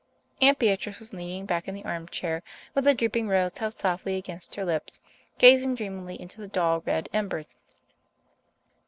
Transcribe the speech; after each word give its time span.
Aunt 0.41 0.57
Beatrice 0.57 0.99
was 0.99 1.13
leaning 1.13 1.45
back 1.45 1.67
in 1.67 1.75
the 1.75 1.83
armchair, 1.85 2.41
with 2.73 2.87
a 2.87 2.95
drooping 2.95 3.27
rose 3.27 3.55
held 3.59 3.75
softly 3.75 4.17
against 4.17 4.55
her 4.55 4.65
lips, 4.65 4.99
gazing 5.37 5.75
dreamily 5.75 6.19
into 6.19 6.41
the 6.41 6.47
dull 6.47 6.81
red 6.87 7.07
embers. 7.13 7.55